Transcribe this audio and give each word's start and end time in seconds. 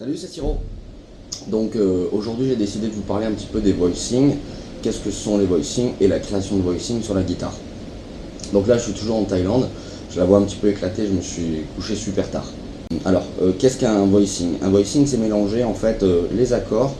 Salut, 0.00 0.16
c'est 0.16 0.28
Siro. 0.28 0.56
Donc 1.48 1.76
euh, 1.76 2.06
aujourd'hui 2.12 2.48
j'ai 2.48 2.56
décidé 2.56 2.86
de 2.86 2.92
vous 2.94 3.02
parler 3.02 3.26
un 3.26 3.32
petit 3.32 3.48
peu 3.52 3.60
des 3.60 3.74
voicings, 3.74 4.32
qu'est-ce 4.80 5.00
que 5.00 5.10
sont 5.10 5.36
les 5.36 5.44
voicings 5.44 5.90
et 6.00 6.08
la 6.08 6.18
création 6.18 6.56
de 6.56 6.62
voicing 6.62 7.02
sur 7.02 7.12
la 7.12 7.20
guitare? 7.20 7.52
Donc 8.54 8.66
là 8.66 8.78
je 8.78 8.84
suis 8.84 8.92
toujours 8.94 9.16
en 9.16 9.24
Thaïlande, 9.24 9.68
je 10.10 10.18
la 10.18 10.24
vois 10.24 10.38
un 10.38 10.42
petit 10.44 10.56
peu 10.56 10.68
éclatée, 10.68 11.06
je 11.06 11.12
me 11.12 11.20
suis 11.20 11.64
couché 11.76 11.94
super 11.96 12.30
tard. 12.30 12.46
Alors 13.04 13.24
euh, 13.42 13.52
qu'est-ce 13.58 13.76
qu'un 13.76 14.06
voicing? 14.06 14.54
Un 14.62 14.70
voicing 14.70 15.06
c'est 15.06 15.18
mélanger 15.18 15.64
en 15.64 15.74
fait 15.74 16.02
euh, 16.02 16.22
les 16.34 16.54
accords 16.54 16.94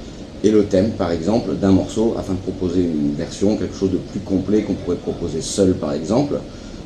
et 0.45 0.51
le 0.51 0.67
thème 0.67 0.91
par 0.91 1.11
exemple 1.11 1.55
d'un 1.55 1.73
morceau 1.73 2.17
afin 2.19 2.35
de 2.35 2.39
proposer 2.41 2.82
une 2.82 3.14
version, 3.14 3.57
quelque 3.57 3.79
chose 3.79 3.93
de 3.93 3.96
plus 3.96 4.21
complet 4.21 4.61
qu'on 4.61 4.74
pourrait 4.74 4.96
proposer 4.96 5.41
seul 5.41 5.73
par 5.73 5.95
exemple. 5.95 6.35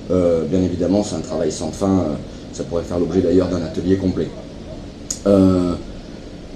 bien 0.09 0.63
évidemment 0.63 1.03
c'est 1.03 1.17
un 1.17 1.23
travail 1.23 1.51
sans 1.51 1.73
fin, 1.73 2.05
ça 2.53 2.63
pourrait 2.63 2.85
faire 2.85 3.01
l'objet 3.01 3.21
d'ailleurs 3.21 3.49
d'un 3.49 3.63
atelier 3.63 3.97
complet. 3.97 4.29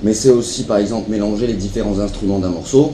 Mais 0.02 0.14
c'est 0.14 0.30
aussi 0.30 0.64
par 0.64 0.78
exemple 0.78 1.10
mélanger 1.10 1.46
les 1.46 1.54
différents 1.54 1.98
instruments 1.98 2.38
d'un 2.38 2.50
morceau. 2.50 2.92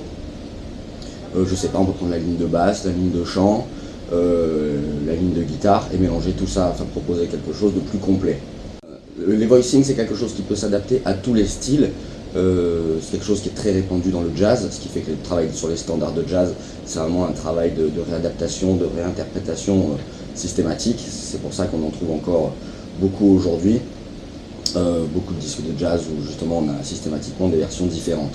Euh, 1.37 1.45
je 1.47 1.55
sais 1.55 1.69
pas, 1.69 1.79
on 1.79 1.85
peut 1.85 1.93
prendre 1.93 2.13
la 2.13 2.19
ligne 2.19 2.37
de 2.37 2.47
basse, 2.47 2.85
la 2.85 2.93
ligne 2.93 3.11
de 3.11 3.25
chant, 3.25 3.67
euh, 4.13 4.81
la 5.07 5.15
ligne 5.15 5.33
de 5.33 5.43
guitare 5.43 5.89
et 5.93 5.99
mélanger 5.99 6.33
tout 6.33 6.47
ça 6.47 6.69
afin 6.69 6.85
de 6.85 6.91
proposer 6.91 7.27
quelque 7.27 7.53
chose 7.53 7.75
de 7.75 7.81
plus 7.81 7.99
complet. 7.99 8.39
Euh, 8.87 9.37
les 9.37 9.47
voicings 9.47 9.85
c'est 9.85 9.95
quelque 9.95 10.15
chose 10.15 10.33
qui 10.35 10.43
peut 10.43 10.57
s'adapter 10.57 11.03
à 11.05 11.15
tous 11.15 11.35
les 11.35 11.47
styles. 11.47 11.91
c'est 12.35 13.13
quelque 13.13 13.27
chose 13.27 13.41
qui 13.43 13.49
est 13.49 13.55
très 13.55 13.71
répandu 13.71 14.11
dans 14.11 14.23
le 14.23 14.31
jazz, 14.35 14.67
ce 14.69 14.81
qui 14.81 14.89
fait 14.89 15.01
que 15.01 15.13
le 15.13 15.23
travail 15.23 15.51
sur 15.53 15.69
les 15.69 15.77
standards 15.77 16.15
de 16.15 16.25
jazz, 16.27 16.53
c'est 16.85 16.99
vraiment 16.99 17.27
un 17.27 17.33
travail 17.33 17.73
de, 17.73 17.89
réadaptation, 18.11 18.75
de 18.75 18.87
réinterprétation 18.97 19.91
systématique. 20.35 20.99
C'est 21.09 21.41
pour 21.41 21.53
ça 21.53 21.67
qu'on 21.67 21.87
en 21.87 21.91
trouve 21.91 22.11
encore 22.11 22.53
beaucoup 23.01 23.37
aujourd'hui. 23.37 23.79
Euh, 24.77 25.05
beaucoup 25.13 25.35
de 25.35 25.39
disques 25.39 25.61
de 25.61 25.79
jazz 25.79 26.03
où 26.11 26.27
justement 26.27 26.59
on 26.59 26.69
a 26.69 26.83
systématiquement 26.83 27.49
des 27.49 27.59
versions 27.59 27.87
différentes. 27.87 28.35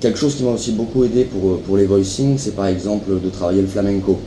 Quelque 0.00 0.18
chose 0.18 0.34
qui 0.34 0.42
m'a 0.42 0.50
aussi 0.50 0.72
beaucoup 0.72 1.02
aidé 1.02 1.24
pour, 1.24 1.74
euh, 1.74 1.78
les 1.78 1.86
voicings, 1.86 2.36
c'est 2.36 2.54
par 2.54 2.66
exemple 2.66 3.18
de 3.18 3.30
travailler 3.30 3.62
le 3.62 3.66
flamenco. 3.66 4.18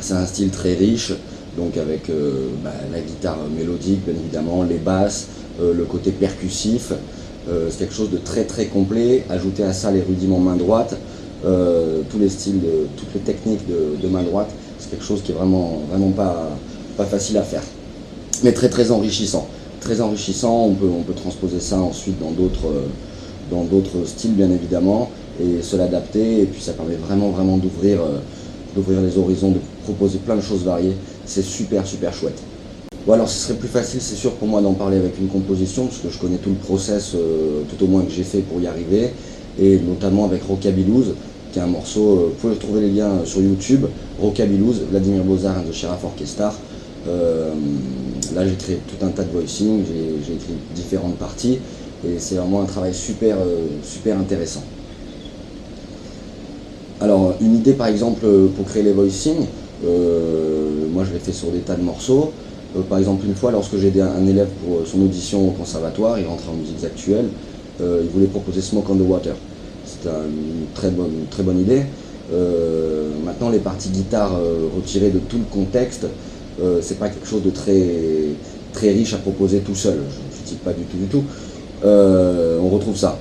C'est 0.00 0.14
un 0.14 0.24
style 0.24 0.48
très 0.48 0.72
riche, 0.72 1.12
donc 1.58 1.76
avec 1.76 2.08
euh, 2.08 2.48
bah, 2.64 2.72
la 2.90 3.00
guitare 3.00 3.36
mélodique 3.54 4.06
bien 4.06 4.14
évidemment, 4.14 4.62
les 4.62 4.78
basses, 4.78 5.28
le 5.60 5.84
côté 5.84 6.10
percussif. 6.10 6.92
c'est 7.48 7.78
quelque 7.78 7.94
chose 7.94 8.10
de 8.10 8.18
très 8.18 8.44
très 8.44 8.66
complet. 8.66 9.24
Ajouter 9.30 9.62
à 9.62 9.72
ça 9.72 9.90
les 9.90 10.02
rudiments 10.02 10.38
main 10.38 10.56
droite, 10.56 10.96
tous 11.42 12.18
les 12.18 12.28
styles, 12.28 12.60
toutes 12.98 13.14
les 13.14 13.20
techniques 13.20 13.66
de, 13.66 14.08
main 14.08 14.22
droite, 14.22 14.50
c'est 14.78 14.90
quelque 14.90 15.04
chose 15.04 15.22
qui 15.22 15.32
est 15.32 15.34
vraiment, 15.34 15.80
vraiment 15.90 16.10
pas 16.10 17.06
facile 17.06 17.38
à 17.38 17.42
faire, 17.42 17.62
mais 18.42 18.52
très 18.52 18.68
très 18.68 18.90
enrichissant 18.90 19.48
très 19.86 20.00
enrichissant. 20.00 20.64
On 20.64 20.74
peut, 20.74 20.88
on 20.88 21.02
peut 21.02 21.14
transposer 21.14 21.60
ça 21.60 21.78
ensuite 21.78 22.18
dans 22.18 22.32
d'autres, 22.32 22.72
dans 23.50 23.62
d'autres 23.62 24.04
styles, 24.04 24.32
bien 24.32 24.50
évidemment, 24.50 25.10
et 25.40 25.62
se 25.62 25.76
l'adapter. 25.76 26.42
Et 26.42 26.46
puis 26.46 26.60
ça 26.60 26.72
permet 26.72 26.96
vraiment, 26.96 27.30
vraiment 27.30 27.56
d'ouvrir, 27.56 28.00
euh, 28.00 28.18
d'ouvrir 28.74 29.00
les 29.00 29.16
horizons, 29.16 29.52
de 29.52 29.60
proposer 29.84 30.18
plein 30.18 30.36
de 30.36 30.40
choses 30.40 30.64
variées. 30.64 30.96
C'est 31.24 31.44
super, 31.44 31.86
super 31.86 32.12
chouette. 32.12 32.40
Ou 33.06 33.12
alors 33.12 33.28
ce 33.28 33.38
serait 33.38 33.58
plus 33.58 33.68
facile, 33.68 34.00
c'est 34.00 34.16
sûr, 34.16 34.32
pour 34.32 34.48
moi 34.48 34.60
d'en 34.60 34.72
parler 34.72 34.96
avec 34.96 35.20
une 35.20 35.28
composition, 35.28 35.86
parce 35.86 35.98
que 35.98 36.10
je 36.10 36.18
connais 36.18 36.38
tout 36.38 36.50
le 36.50 36.56
process, 36.56 37.12
euh, 37.14 37.62
tout 37.70 37.84
au 37.84 37.86
moins 37.86 38.02
que 38.02 38.10
j'ai 38.10 38.24
fait 38.24 38.40
pour 38.40 38.60
y 38.60 38.66
arriver, 38.66 39.10
et 39.60 39.78
notamment 39.78 40.24
avec 40.24 40.42
Rockabillouz, 40.42 41.14
qui 41.52 41.60
est 41.60 41.62
un 41.62 41.68
morceau, 41.68 42.00
euh, 42.00 42.30
vous 42.30 42.34
pouvez 42.40 42.56
trouver 42.56 42.80
les 42.80 42.90
liens 42.90 43.24
sur 43.24 43.40
YouTube, 43.40 43.86
Rockabillouz, 44.20 44.82
Vladimir 44.90 45.22
Bozar 45.22 45.56
and 45.56 45.70
the 45.70 45.72
Sheriff 45.72 46.02
Orchestra. 46.02 46.52
Là, 48.34 48.46
j'ai 48.46 48.54
créé 48.54 48.78
tout 48.86 49.04
un 49.04 49.10
tas 49.10 49.24
de 49.24 49.30
voicing, 49.30 49.82
j'ai 49.86 50.34
écrit 50.34 50.54
différentes 50.74 51.16
parties 51.16 51.58
et 52.04 52.18
c'est 52.18 52.36
vraiment 52.36 52.62
un 52.62 52.66
travail 52.66 52.94
super, 52.94 53.36
euh, 53.38 53.66
super 53.82 54.18
intéressant. 54.18 54.62
Alors, 57.00 57.34
une 57.40 57.56
idée 57.56 57.72
par 57.72 57.88
exemple 57.88 58.26
pour 58.56 58.64
créer 58.66 58.82
les 58.82 58.92
voicings, 58.92 59.46
euh, 59.84 60.86
moi 60.92 61.04
je 61.04 61.12
l'ai 61.12 61.18
fait 61.18 61.32
sur 61.32 61.50
des 61.50 61.60
tas 61.60 61.74
de 61.74 61.82
morceaux. 61.82 62.32
Euh, 62.76 62.82
par 62.82 62.98
exemple, 62.98 63.26
une 63.26 63.34
fois, 63.34 63.50
lorsque 63.50 63.76
j'ai 63.76 63.92
un 64.00 64.26
élève 64.26 64.48
pour 64.64 64.86
son 64.86 65.02
audition 65.02 65.48
au 65.48 65.50
conservatoire, 65.50 66.18
il 66.18 66.26
rentrait 66.26 66.50
en 66.50 66.56
musique 66.56 66.84
actuelle, 66.84 67.26
il 67.80 68.08
voulait 68.12 68.26
proposer 68.26 68.62
Smoke 68.62 68.90
on 68.90 68.96
the 68.96 69.06
Water. 69.06 69.34
C'était 69.84 70.08
une 70.08 70.66
très 70.74 70.90
bonne, 70.90 71.26
très 71.30 71.42
bonne 71.42 71.60
idée. 71.60 71.82
maintenant, 73.24 73.50
les 73.50 73.58
parties 73.58 73.90
guitare 73.90 74.32
retirées 74.74 75.10
de 75.10 75.18
tout 75.18 75.36
le 75.36 75.44
contexte, 75.44 76.06
euh, 76.62 76.78
c'est 76.80 76.98
pas 76.98 77.08
quelque 77.08 77.26
chose 77.26 77.42
de 77.42 77.50
très, 77.50 77.82
très 78.72 78.90
riche 78.90 79.12
à 79.14 79.18
proposer 79.18 79.60
tout 79.60 79.74
seul. 79.74 79.98
Je 80.10 80.26
ne 80.26 80.32
critique 80.34 80.64
pas 80.64 80.72
du 80.72 80.84
tout 80.84 80.96
du 80.96 81.06
tout. 81.06 81.24
Euh, 81.84 82.58
on 82.60 82.68
retrouve 82.68 82.96
ça. 82.96 83.18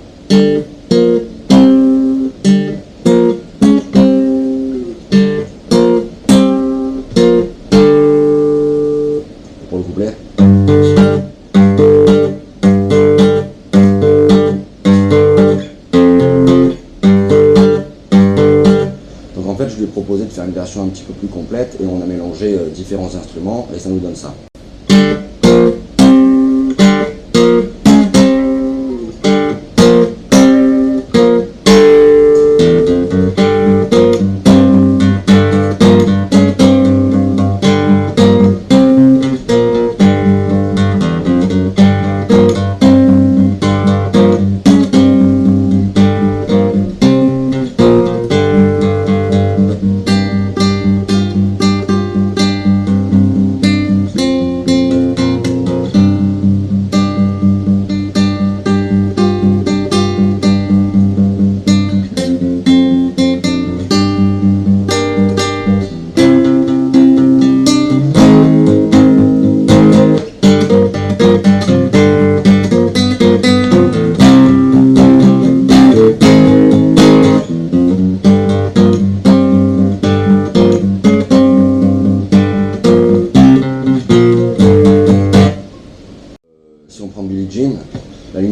Pour 9.70 9.78
le 9.78 9.84
couplet. 9.84 10.14
en 19.56 19.58
fait, 19.58 19.70
je 19.70 19.78
lui 19.78 19.84
ai 19.86 19.88
proposé 19.88 20.26
de 20.26 20.30
faire 20.30 20.44
une 20.44 20.52
version 20.52 20.84
un 20.84 20.88
petit 20.88 21.04
peu 21.04 21.14
plus 21.14 21.28
complète 21.28 21.78
et 21.82 21.86
on 21.86 21.95
euh, 22.42 22.70
différents 22.70 23.14
instruments 23.16 23.68
et 23.76 23.80
ça 23.80 23.90
nous 23.90 24.00
donne 24.00 24.16
ça. 24.16 24.34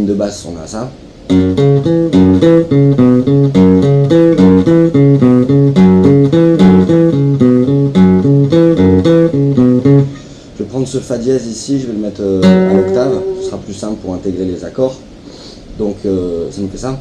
De 0.06 0.14
basse, 0.14 0.46
on 0.46 0.62
a 0.62 0.68
ça. 0.68 0.90
Je 1.30 1.36
vais 10.60 10.66
prendre 10.69 10.88
ce 10.88 11.00
Fa 11.00 11.18
dièse 11.18 11.48
ici, 11.48 11.80
je 11.80 11.88
vais 11.88 11.94
le 11.94 12.00
mettre 12.00 12.22
euh, 12.22 12.69
à 12.72 12.74
l'octave, 12.74 13.22
ce 13.39 13.45
sera 13.48 13.57
plus 13.57 13.74
simple 13.74 13.95
pour 14.04 14.13
intégrer 14.13 14.45
les 14.45 14.63
accords. 14.66 15.00
Donc 15.80 15.98
euh, 16.06 16.51
ça 16.51 16.62
nous 16.62 16.69
fait 16.69 16.78
ça. 16.78 17.00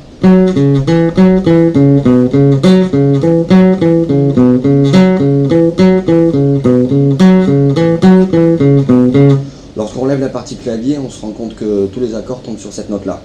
Partie 10.32 10.56
clavier, 10.56 10.98
on 10.98 11.10
se 11.10 11.20
rend 11.20 11.30
compte 11.30 11.54
que 11.54 11.86
tous 11.86 12.00
les 12.00 12.14
accords 12.14 12.40
tombent 12.40 12.58
sur 12.58 12.72
cette 12.72 12.88
note-là. 12.88 13.20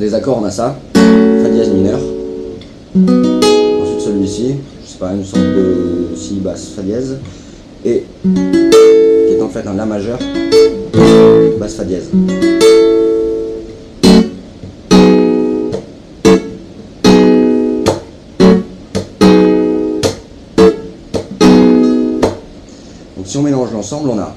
Les 0.00 0.14
accords, 0.14 0.40
on 0.42 0.44
a 0.44 0.50
ça, 0.50 0.76
Fa 0.94 1.48
dièse 1.48 1.70
mineur. 1.70 2.00
Ensuite 2.96 4.00
celui-ci, 4.00 4.56
je 4.84 4.90
sais 4.90 4.98
pas, 4.98 5.12
une 5.12 5.24
sorte 5.24 5.42
de 5.42 6.08
Si 6.16 6.34
basse 6.34 6.70
Fa 6.74 6.82
dièse. 6.82 7.18
Et 7.84 8.04
qui 8.22 9.34
est 9.34 9.42
en 9.42 9.48
fait 9.48 9.66
un 9.66 9.74
La 9.74 9.86
majeur, 9.86 10.18
basse 11.58 11.74
Fa 11.74 11.84
dièse. 11.84 12.10
On 23.42 23.44
mélange 23.44 23.72
l'ensemble, 23.72 24.10
on 24.10 24.18
a 24.20 24.32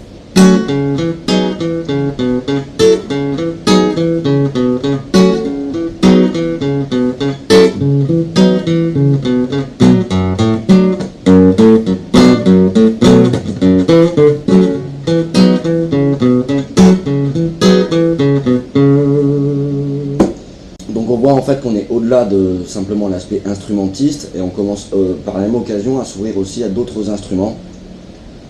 Donc 20.90 21.10
on 21.10 21.18
voit 21.18 21.34
en 21.34 21.42
fait 21.44 21.62
qu'on 21.62 21.76
est 21.76 21.86
au-delà 21.92 22.26
de 22.26 22.64
simplement 22.66 23.08
l'aspect 23.08 23.44
instrumentiste 23.46 24.32
et 24.36 24.42
on 24.42 24.50
commence 24.50 24.88
euh, 24.94 25.14
par 25.24 25.36
la 25.36 25.42
même 25.42 25.56
occasion 25.56 26.00
à 26.00 26.06
s'ouvrir 26.06 26.38
aussi 26.40 26.64
à 26.64 26.70
d'autres 26.70 27.12
instruments. 27.12 27.56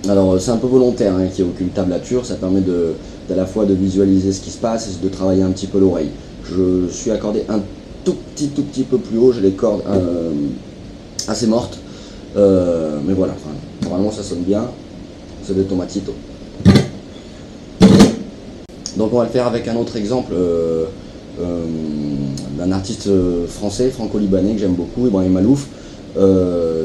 Alors 0.07 0.33
euh, 0.33 0.39
c'est 0.39 0.51
un 0.51 0.57
peu 0.57 0.67
volontaire 0.67 1.15
hein, 1.15 1.25
qu'il 1.33 1.45
n'y 1.45 1.49
ait 1.49 1.53
aucune 1.53 1.69
tablature, 1.69 2.25
ça 2.25 2.35
permet 2.35 2.61
de, 2.61 2.93
d'à 3.27 3.35
la 3.35 3.45
fois 3.45 3.65
de 3.65 3.73
visualiser 3.73 4.31
ce 4.33 4.41
qui 4.41 4.51
se 4.51 4.57
passe 4.57 4.87
et 4.87 5.03
de 5.03 5.09
travailler 5.09 5.41
un 5.41 5.49
petit 5.49 5.67
peu 5.67 5.79
l'oreille. 5.79 6.09
Je 6.43 6.87
suis 6.91 7.09
accordé 7.09 7.43
un 7.49 7.59
tout 8.03 8.15
petit 8.35 8.49
tout 8.49 8.61
petit 8.61 8.83
peu 8.83 8.99
plus 8.99 9.17
haut, 9.17 9.31
j'ai 9.31 9.41
les 9.41 9.51
cordes 9.51 9.81
euh, 9.87 10.31
assez 11.27 11.47
mortes, 11.47 11.79
Euh, 12.37 12.99
mais 13.07 13.13
voilà, 13.13 13.33
normalement 13.81 14.11
ça 14.11 14.21
sonne 14.21 14.43
bien, 14.43 14.65
c'est 15.41 15.55
de 15.55 15.63
tomatito. 15.63 16.13
Donc 18.97 19.13
on 19.13 19.17
va 19.17 19.23
le 19.23 19.29
faire 19.29 19.47
avec 19.47 19.67
un 19.69 19.77
autre 19.77 19.95
exemple 19.95 20.33
d'un 22.59 22.71
artiste 22.73 23.09
français, 23.47 23.89
franco-libanais, 23.89 24.53
que 24.55 24.59
j'aime 24.59 24.75
beaucoup, 24.75 25.07
Ibrahim 25.07 25.31
Malouf, 25.31 25.67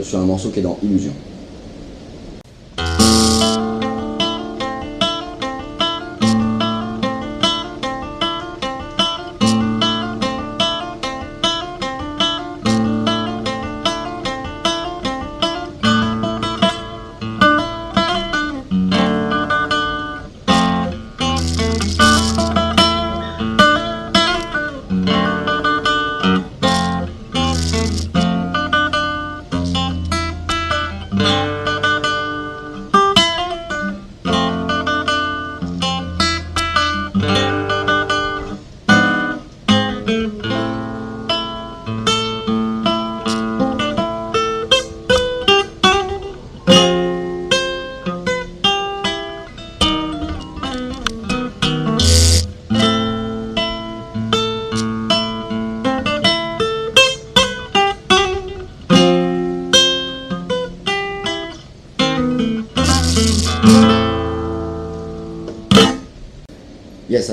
sur 0.04 0.18
un 0.20 0.24
morceau 0.24 0.50
qui 0.50 0.60
est 0.60 0.62
dans 0.62 0.78
Illusion. 0.84 1.12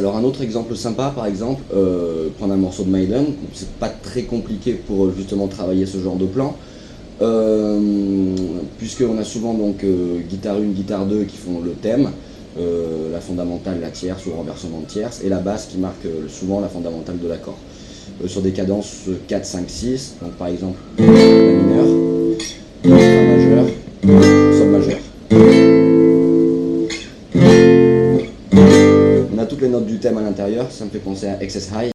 Alors 0.07 0.19
un 0.19 0.23
autre 0.23 0.41
exemple 0.41 0.73
sympa, 0.77 1.11
par 1.13 1.25
exemple, 1.25 1.61
euh, 1.75 2.29
prendre 2.37 2.53
un 2.53 2.57
morceau 2.57 2.83
de 2.83 2.89
Maiden, 2.89 3.25
c'est 3.53 3.69
pas 3.71 3.89
très 3.89 4.23
compliqué 4.23 4.71
pour 4.71 5.05
euh, 5.05 5.13
justement 5.17 5.47
travailler 5.47 5.85
ce 5.85 5.97
genre 5.97 6.15
de 6.15 6.25
plan, 6.25 6.55
euh, 7.21 8.33
puisqu'on 8.77 9.17
a 9.17 9.25
souvent 9.25 9.53
donc 9.53 9.83
guitare 10.29 10.55
1, 10.55 10.61
guitare 10.67 11.05
2 11.05 11.23
qui 11.23 11.35
font 11.35 11.59
le 11.59 11.71
thème, 11.71 12.11
la 12.57 13.19
fondamentale, 13.19 13.79
la 13.81 13.89
tierce 13.89 14.25
ou 14.25 14.29
le 14.29 14.35
renversement 14.35 14.79
de 14.79 14.85
tierce, 14.85 15.21
et 15.25 15.29
la 15.29 15.39
basse 15.39 15.67
qui 15.67 15.77
marque 15.77 16.07
souvent 16.29 16.61
la 16.61 16.69
fondamentale 16.69 17.19
de 17.19 17.27
l'accord. 17.27 17.57
Sur 18.25 18.41
des 18.41 18.51
cadences 18.51 19.01
4, 19.27 19.45
5, 19.45 19.63
6, 19.67 20.15
donc 20.21 20.31
par 20.31 20.47
exemple 20.47 20.77
la 20.97 21.05
mineure, 21.05 22.16
ça 30.77 30.85
me 30.85 30.91
fait 30.91 30.99
penser 30.99 31.25
à 31.25 31.41
Excess 31.41 31.71
High. 31.73 31.91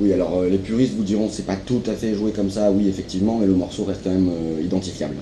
Oui, 0.00 0.12
alors 0.14 0.38
euh, 0.38 0.48
les 0.48 0.56
puristes 0.56 0.94
vous 0.94 1.02
diront 1.02 1.28
c'est 1.30 1.44
pas 1.44 1.56
tout 1.56 1.82
à 1.86 1.92
fait 1.92 2.14
joué 2.14 2.32
comme 2.32 2.50
ça, 2.50 2.70
oui 2.70 2.88
effectivement, 2.88 3.36
mais 3.38 3.46
le 3.46 3.52
morceau 3.52 3.84
reste 3.84 4.00
quand 4.04 4.10
même 4.10 4.30
euh, 4.30 4.62
identifiable. 4.62 5.16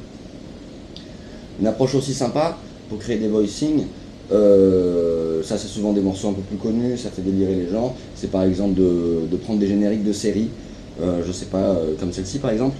Une 1.61 1.67
approche 1.67 1.95
aussi 1.95 2.13
sympa 2.13 2.57
pour 2.89 2.99
créer 2.99 3.17
des 3.17 3.29
voicings, 3.29 3.85
euh, 4.33 5.43
ça 5.43 5.57
c'est 5.57 5.69
souvent 5.69 5.93
des 5.93 6.01
morceaux 6.01 6.29
un 6.29 6.33
peu 6.33 6.43
plus 6.43 6.57
connus, 6.57 6.99
ça 6.99 7.11
fait 7.11 7.23
délirer 7.23 7.55
les 7.55 7.69
gens, 7.69 7.95
c'est 8.15 8.31
par 8.31 8.43
exemple 8.43 8.75
de, 8.75 9.37
prendre 9.37 9.59
des 9.59 9.69
génériques 9.69 10.05
de 10.05 10.13
séries, 10.13 10.51
euh, 11.01 11.23
je 11.27 11.33
sais 11.33 11.47
pas, 11.47 11.59
euh, 11.59 11.95
comme 11.99 12.13
celle-ci 12.13 12.39
par 12.39 12.51
exemple. 12.51 12.77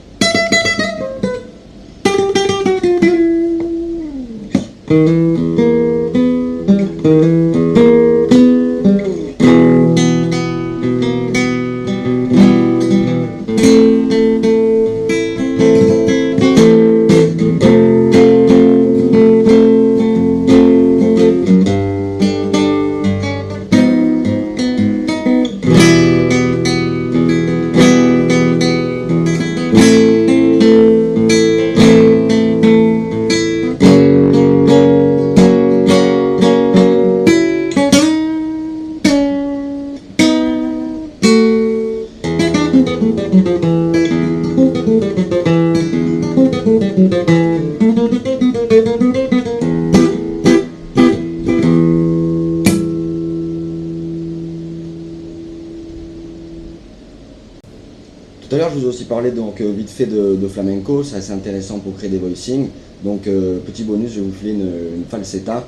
Tout 58.49 58.55
à 58.55 58.59
l'heure, 58.59 58.71
je 58.71 58.79
vous 58.79 58.85
ai 58.85 58.89
aussi 58.89 59.05
parlé 59.07 59.33
donc 59.33 59.61
euh, 59.61 59.73
vite 59.77 59.91
fait 59.91 60.07
de, 60.07 60.37
de 60.37 60.47
flamenco, 60.47 61.03
c'est 61.03 61.17
assez 61.17 61.33
intéressant 61.33 61.81
pour 61.81 61.97
créer 61.97 62.11
des 62.11 62.19
voicings. 62.19 62.69
Donc 63.03 63.27
euh, 63.27 63.59
petit 63.59 63.83
bonus, 63.83 64.13
je 64.13 64.21
vais 64.21 64.27
vous 64.27 64.33
filer 64.33 64.53
une, 64.53 65.05
falsetta. 65.09 65.67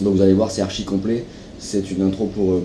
Donc 0.00 0.14
vous 0.14 0.22
allez 0.22 0.34
voir, 0.34 0.52
c'est 0.52 0.62
archi 0.62 0.84
complet. 0.84 1.24
C'est 1.58 1.90
une 1.90 2.02
intro 2.02 2.26
pour 2.26 2.52
euh. 2.52 2.60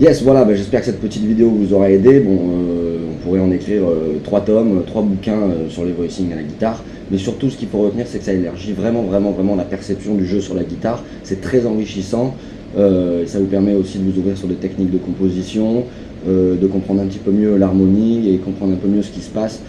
Yes, 0.00 0.22
voilà, 0.22 0.46
bah, 0.46 0.54
j'espère 0.54 0.80
que 0.80 0.86
cette 0.86 1.00
petite 1.02 1.24
vidéo 1.24 1.50
vous 1.50 1.74
aura 1.74 1.90
aidé. 1.90 2.20
Bon, 2.20 2.38
euh, 2.38 3.00
on 3.12 3.22
pourrait 3.22 3.40
en 3.40 3.50
écrire 3.50 3.82
euh, 3.82 4.18
trois 4.24 4.40
tomes, 4.40 4.82
trois 4.86 5.02
bouquins 5.02 5.42
euh, 5.42 5.68
sur 5.68 5.84
les 5.84 5.92
voicing 5.92 6.32
à 6.32 6.36
la 6.36 6.42
guitare. 6.42 6.82
Mais 7.10 7.18
surtout, 7.18 7.50
ce 7.50 7.58
qu'il 7.58 7.68
faut 7.68 7.80
retenir, 7.80 8.06
c'est 8.08 8.18
que 8.18 8.24
ça 8.24 8.32
élargit 8.32 8.72
vraiment, 8.72 9.02
vraiment, 9.02 9.32
vraiment 9.32 9.56
la 9.56 9.64
perception 9.64 10.14
du 10.14 10.24
jeu 10.24 10.40
sur 10.40 10.54
la 10.54 10.64
guitare. 10.64 11.04
C'est 11.22 11.42
très 11.42 11.66
enrichissant. 11.66 12.34
ça 12.76 13.38
vous 13.38 13.46
permet 13.46 13.74
aussi 13.74 13.98
de 13.98 14.10
vous 14.10 14.18
ouvrir 14.18 14.38
sur 14.38 14.48
des 14.48 14.54
techniques 14.54 14.90
de 14.90 14.96
composition, 14.98 15.84
de 16.26 16.66
comprendre 16.68 17.02
un 17.02 17.06
petit 17.06 17.18
peu 17.18 17.32
mieux 17.32 17.56
l'harmonie 17.56 18.32
et 18.32 18.38
comprendre 18.38 18.72
un 18.72 18.76
peu 18.76 18.88
mieux 18.88 19.02
ce 19.02 19.10
qui 19.10 19.20
se 19.20 19.30
passe, 19.30 19.60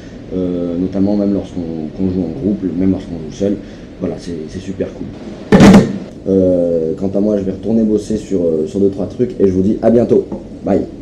notamment 0.80 1.18
même 1.18 1.34
lorsqu'on 1.34 2.10
joue 2.12 2.22
en 2.22 2.40
groupe, 2.40 2.64
même 2.78 2.92
lorsqu'on 2.92 3.18
joue 3.28 3.36
seul. 3.36 3.58
Voilà, 4.00 4.18
c'est 4.20 4.60
super 4.60 4.88
cool. 4.94 5.61
Quant 6.26 7.12
à 7.16 7.20
moi, 7.20 7.38
je 7.38 7.44
vais 7.44 7.52
retourner 7.52 7.84
bosser 7.84 8.18
sur, 8.18 8.42
sur 8.68 8.80
deux, 8.80 8.90
trois 8.90 9.08
trucs 9.08 9.32
et 9.40 9.48
je 9.48 9.52
vous 9.52 9.62
dis 9.62 9.78
à 9.82 9.90
bientôt. 9.90 10.26
Bye 10.64 11.01